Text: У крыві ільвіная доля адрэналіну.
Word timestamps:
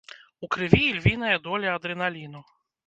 У 0.47 0.49
крыві 0.55 0.81
ільвіная 0.93 1.37
доля 1.51 1.77
адрэналіну. 1.79 2.45